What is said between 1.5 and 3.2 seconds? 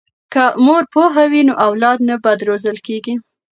اولاد نه بد روزل کیږي.